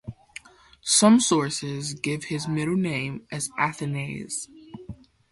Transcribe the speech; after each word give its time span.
Some 0.81 1.19
sources 1.19 1.93
give 1.93 2.23
his 2.23 2.47
middle 2.47 2.75
name 2.75 3.27
as 3.31 3.49
Athanase. 3.49 4.47